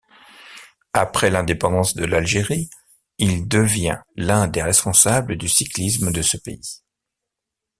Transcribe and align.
Après 0.93 1.29
l'indépendance 1.29 1.93
de 1.93 2.05
l'Algérie, 2.05 2.71
il 3.19 3.47
devient 3.47 3.99
l'un 4.15 4.47
des 4.47 4.63
responsables 4.63 5.35
du 5.37 5.47
cyclisme 5.47 6.11
de 6.11 6.23
ce 6.23 6.37
pays. 6.37 6.81